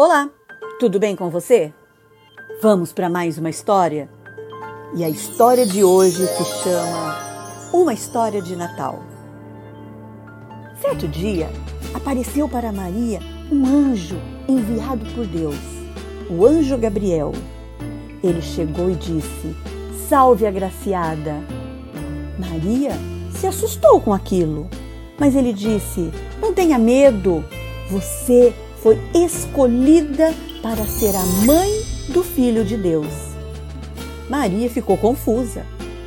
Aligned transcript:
Olá, 0.00 0.30
tudo 0.78 1.00
bem 1.00 1.16
com 1.16 1.28
você? 1.28 1.74
Vamos 2.62 2.92
para 2.92 3.10
mais 3.10 3.36
uma 3.36 3.50
história? 3.50 4.08
E 4.94 5.02
a 5.02 5.08
história 5.08 5.66
de 5.66 5.82
hoje 5.82 6.24
se 6.24 6.44
chama 6.62 7.16
Uma 7.72 7.92
História 7.92 8.40
de 8.40 8.54
Natal. 8.54 9.02
Certo 10.80 11.08
dia, 11.08 11.50
apareceu 11.92 12.48
para 12.48 12.70
Maria 12.70 13.18
um 13.50 13.66
anjo 13.66 14.20
enviado 14.48 15.04
por 15.16 15.26
Deus, 15.26 15.58
o 16.30 16.46
anjo 16.46 16.78
Gabriel. 16.78 17.32
Ele 18.22 18.40
chegou 18.40 18.88
e 18.88 18.94
disse: 18.94 19.56
Salve, 20.08 20.46
agraciada. 20.46 21.42
Maria 22.38 22.92
se 23.32 23.48
assustou 23.48 24.00
com 24.00 24.14
aquilo, 24.14 24.70
mas 25.18 25.34
ele 25.34 25.52
disse: 25.52 26.12
Não 26.40 26.54
tenha 26.54 26.78
medo, 26.78 27.44
você 27.90 28.54
foi 28.82 28.98
escolhida 29.14 30.34
para 30.62 30.84
ser 30.86 31.14
a 31.14 31.24
mãe 31.44 31.70
do 32.08 32.22
Filho 32.22 32.64
de 32.64 32.76
Deus. 32.76 33.12
Maria 34.28 34.68
ficou 34.68 34.96
confusa. 34.96 35.64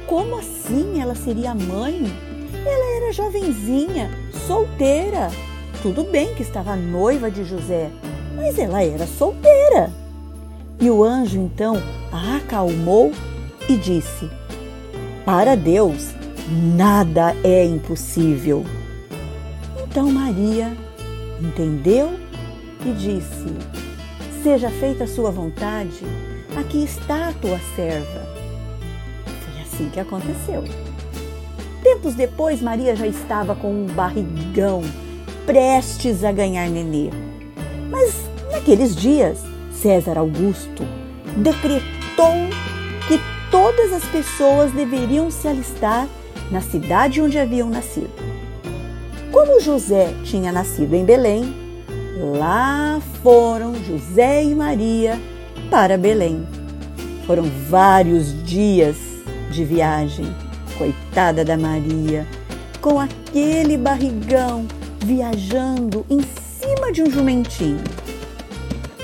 Como 0.07 0.37
assim 0.37 1.01
ela 1.01 1.15
seria 1.15 1.55
mãe? 1.55 2.05
Ela 2.65 2.97
era 2.97 3.13
jovenzinha, 3.13 4.11
solteira. 4.45 5.29
Tudo 5.81 6.03
bem 6.03 6.33
que 6.35 6.43
estava 6.43 6.75
noiva 6.75 7.31
de 7.31 7.43
José, 7.43 7.89
mas 8.35 8.59
ela 8.59 8.83
era 8.83 9.07
solteira. 9.07 9.91
E 10.79 10.89
o 10.89 11.03
anjo 11.03 11.37
então 11.39 11.81
a 12.11 12.37
acalmou 12.37 13.11
e 13.67 13.75
disse: 13.77 14.29
Para 15.25 15.55
Deus, 15.55 16.09
nada 16.75 17.35
é 17.43 17.65
impossível. 17.65 18.63
Então 19.83 20.11
Maria 20.11 20.75
entendeu 21.39 22.11
e 22.85 22.93
disse: 22.93 23.47
Seja 24.43 24.69
feita 24.69 25.03
a 25.03 25.07
sua 25.07 25.31
vontade, 25.31 26.03
aqui 26.55 26.83
está 26.83 27.29
a 27.29 27.33
tua 27.33 27.59
serva. 27.75 28.27
Foi 29.25 29.61
assim 29.61 29.89
que 29.89 29.99
aconteceu. 29.99 30.63
Tempos 31.83 32.13
depois, 32.13 32.61
Maria 32.61 32.95
já 32.95 33.07
estava 33.07 33.55
com 33.55 33.71
um 33.71 33.85
barrigão, 33.85 34.81
prestes 35.45 36.23
a 36.23 36.31
ganhar 36.31 36.69
nenê. 36.69 37.09
Mas 37.89 38.15
naqueles 38.51 38.95
dias, 38.95 39.39
César 39.71 40.17
Augusto 40.17 40.83
decretou 41.37 42.35
que 43.07 43.19
todas 43.49 43.91
as 43.93 44.05
pessoas 44.05 44.71
deveriam 44.71 45.31
se 45.31 45.47
alistar 45.47 46.07
na 46.51 46.61
cidade 46.61 47.21
onde 47.21 47.39
haviam 47.39 47.69
nascido. 47.69 48.11
Como 49.31 49.59
José 49.61 50.13
tinha 50.23 50.51
nascido 50.51 50.93
em 50.93 51.05
Belém, 51.05 51.60
Lá 52.19 53.01
foram 53.23 53.73
José 53.75 54.43
e 54.43 54.53
Maria 54.53 55.19
para 55.69 55.97
Belém. 55.97 56.45
Foram 57.25 57.43
vários 57.69 58.43
dias 58.43 58.97
de 59.49 59.63
viagem. 59.63 60.25
Coitada 60.77 61.45
da 61.45 61.57
Maria, 61.57 62.27
com 62.81 62.99
aquele 62.99 63.77
barrigão 63.77 64.65
viajando 64.99 66.05
em 66.09 66.21
cima 66.21 66.91
de 66.91 67.03
um 67.03 67.09
jumentinho. 67.09 67.83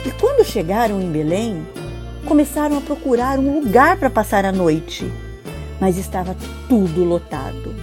E 0.05 0.11
quando 0.11 0.45
chegaram 0.45 1.01
em 1.01 1.11
Belém, 1.11 1.65
começaram 2.25 2.77
a 2.77 2.81
procurar 2.81 3.39
um 3.39 3.59
lugar 3.59 3.97
para 3.97 4.09
passar 4.09 4.43
a 4.43 4.51
noite, 4.51 5.11
mas 5.79 5.97
estava 5.97 6.35
tudo 6.67 7.03
lotado. 7.03 7.75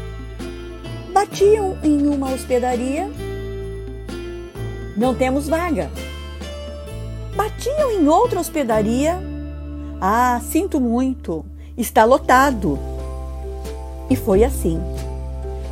Batiam 1.12 1.78
em 1.82 2.06
uma 2.06 2.32
hospedaria 2.32 3.08
não 4.96 5.14
temos 5.14 5.48
vaga. 5.48 5.90
Batiam 7.36 7.90
em 7.90 8.06
outra 8.08 8.40
hospedaria. 8.40 9.20
Ah, 10.00 10.40
sinto 10.42 10.80
muito, 10.80 11.44
está 11.76 12.04
lotado. 12.04 12.78
E 14.08 14.16
foi 14.16 14.44
assim. 14.44 14.80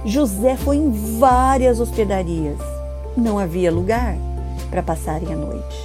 José 0.05 0.57
foi 0.57 0.77
em 0.77 1.19
várias 1.19 1.79
hospedarias. 1.79 2.59
Não 3.17 3.39
havia 3.39 3.71
lugar 3.71 4.17
para 4.71 4.83
passarem 4.83 5.33
a 5.33 5.37
noite. 5.37 5.77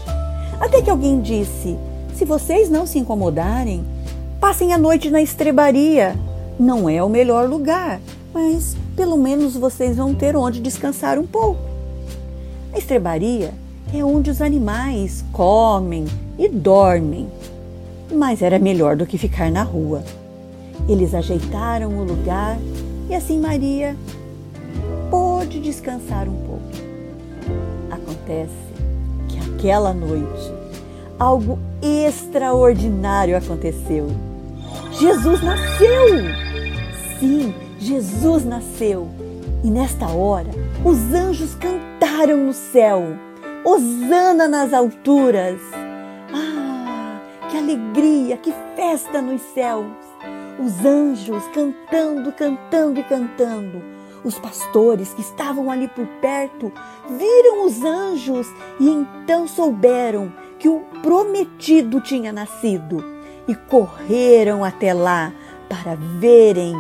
Até 0.60 0.82
que 0.82 0.90
alguém 0.90 1.22
disse: 1.22 1.78
se 2.16 2.26
vocês 2.26 2.70
não 2.70 2.88
se 2.88 2.98
incomodarem, 2.98 3.86
passem 4.40 4.74
a 4.74 4.78
noite 4.78 5.10
na 5.10 5.22
estrebaria. 5.22 6.16
Não 6.60 6.90
é 6.90 7.04
o 7.04 7.10
melhor 7.10 7.48
lugar, 7.48 8.00
mas 8.34 8.76
pelo 8.96 9.18
menos 9.18 9.56
vocês 9.56 9.98
vão 9.98 10.16
ter 10.16 10.36
onde 10.36 10.60
descansar 10.60 11.20
um 11.20 11.28
pouco. 11.28 11.67
A 12.78 12.80
estrebaria 12.80 13.56
é 13.92 14.06
onde 14.06 14.30
os 14.30 14.40
animais 14.40 15.26
comem 15.32 16.06
e 16.38 16.48
dormem, 16.48 17.28
mas 18.14 18.44
era 18.44 18.60
melhor 18.60 18.96
do 18.96 19.04
que 19.04 19.18
ficar 19.18 19.50
na 19.50 19.64
rua. 19.64 20.04
Eles 20.88 21.16
ajeitaram 21.16 21.98
o 21.98 22.04
lugar 22.04 22.56
e 23.10 23.16
assim 23.16 23.40
Maria 23.40 23.98
pôde 25.10 25.60
descansar 25.60 26.30
um 26.30 26.36
pouco. 26.46 26.62
Acontece 27.90 28.54
que 29.28 29.40
aquela 29.40 29.92
noite 29.92 30.54
algo 31.18 31.58
extraordinário 31.82 33.36
aconteceu. 33.36 34.06
Jesus 34.92 35.42
nasceu! 35.42 36.06
Sim, 37.20 37.56
Jesus 37.80 38.46
nasceu! 38.46 39.08
E 39.64 39.68
nesta 39.68 40.08
hora, 40.10 40.52
os 40.86 41.12
anjos 41.12 41.56
cantaram 41.56 41.97
no 42.26 42.52
céu, 42.52 43.16
Hosana 43.64 44.48
nas 44.48 44.74
alturas. 44.74 45.60
Ah, 46.34 47.20
que 47.50 47.58
alegria, 47.58 48.38
que 48.38 48.52
festa 48.76 49.22
nos 49.22 49.42
céus! 49.54 49.86
Os 50.60 50.84
anjos 50.84 51.44
cantando, 51.54 52.32
cantando 52.32 53.00
e 53.00 53.04
cantando. 53.04 53.84
Os 54.24 54.40
pastores 54.40 55.14
que 55.14 55.22
estavam 55.22 55.70
ali 55.70 55.88
por 55.88 56.08
perto 56.20 56.72
viram 57.08 57.66
os 57.66 57.84
anjos 57.84 58.48
e 58.80 58.90
então 58.90 59.48
souberam 59.48 60.34
que 60.58 60.68
o 60.68 60.80
prometido 61.04 62.02
tinha 62.02 62.32
nascido 62.32 63.04
e 63.48 63.54
correram 63.54 64.64
até 64.64 64.92
lá 64.92 65.32
para 65.70 65.96
verem 66.20 66.74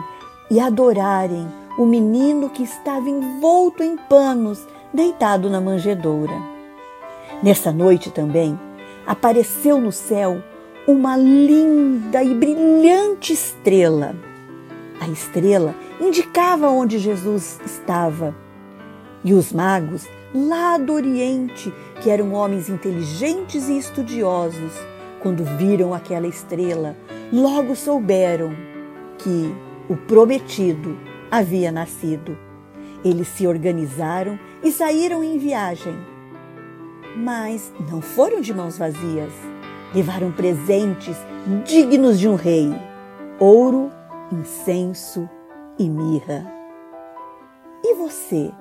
e 0.49 0.59
adorarem 0.59 1.47
o 1.77 1.85
menino 1.85 2.49
que 2.49 2.63
estava 2.63 3.07
envolto 3.07 3.83
em 3.83 3.95
panos, 3.95 4.67
deitado 4.93 5.49
na 5.49 5.59
manjedoura. 5.61 6.33
Nessa 7.43 7.71
noite 7.71 8.09
também 8.09 8.59
apareceu 9.05 9.79
no 9.79 9.91
céu 9.91 10.41
uma 10.87 11.17
linda 11.17 12.23
e 12.23 12.33
brilhante 12.33 13.33
estrela. 13.33 14.15
A 14.99 15.07
estrela 15.09 15.75
indicava 15.99 16.69
onde 16.69 16.97
Jesus 16.97 17.59
estava. 17.65 18.35
E 19.23 19.33
os 19.33 19.51
magos, 19.51 20.07
lá 20.33 20.77
do 20.77 20.93
Oriente, 20.93 21.73
que 22.01 22.09
eram 22.09 22.33
homens 22.33 22.69
inteligentes 22.69 23.67
e 23.67 23.77
estudiosos, 23.77 24.71
quando 25.19 25.43
viram 25.57 25.93
aquela 25.93 26.27
estrela, 26.27 26.95
logo 27.33 27.75
souberam 27.75 28.55
que 29.17 29.53
o 29.89 29.95
prometido 29.95 30.97
havia 31.29 31.71
nascido. 31.71 32.37
Eles 33.03 33.27
se 33.27 33.47
organizaram 33.47 34.39
e 34.63 34.71
saíram 34.71 35.23
em 35.23 35.37
viagem. 35.37 35.95
Mas 37.17 37.73
não 37.89 38.01
foram 38.01 38.41
de 38.41 38.53
mãos 38.53 38.77
vazias. 38.77 39.33
Levaram 39.93 40.31
presentes 40.31 41.17
dignos 41.65 42.19
de 42.19 42.27
um 42.27 42.35
rei: 42.35 42.69
ouro, 43.39 43.91
incenso 44.31 45.29
e 45.79 45.89
mirra. 45.89 46.51
E 47.83 47.95
você? 47.95 48.51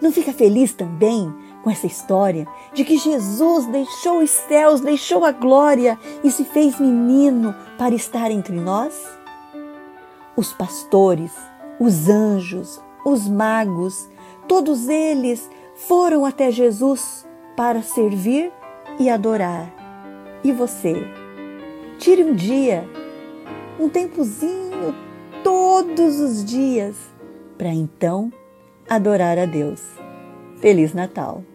Não 0.00 0.10
fica 0.10 0.32
feliz 0.32 0.72
também 0.72 1.32
com 1.62 1.70
essa 1.70 1.86
história 1.86 2.46
de 2.72 2.84
que 2.84 2.96
Jesus 2.96 3.66
deixou 3.66 4.22
os 4.22 4.30
céus, 4.30 4.80
deixou 4.80 5.24
a 5.24 5.32
glória 5.32 5.98
e 6.24 6.30
se 6.30 6.44
fez 6.44 6.80
menino 6.80 7.54
para 7.76 7.94
estar 7.94 8.30
entre 8.30 8.58
nós? 8.58 8.94
Os 10.36 10.54
pastores 10.54 11.32
os 11.80 12.10
anjos, 12.10 12.78
os 13.02 13.26
magos, 13.26 14.06
todos 14.50 14.88
eles 14.88 15.48
foram 15.76 16.26
até 16.26 16.50
Jesus 16.50 17.24
para 17.56 17.82
servir 17.82 18.50
e 18.98 19.08
adorar. 19.08 19.72
E 20.42 20.50
você? 20.50 20.96
Tire 22.00 22.24
um 22.24 22.34
dia, 22.34 22.84
um 23.78 23.88
tempozinho, 23.88 24.92
todos 25.44 26.18
os 26.18 26.44
dias, 26.44 26.96
para 27.56 27.68
então 27.68 28.32
adorar 28.88 29.38
a 29.38 29.46
Deus. 29.46 29.80
Feliz 30.56 30.92
Natal! 30.92 31.49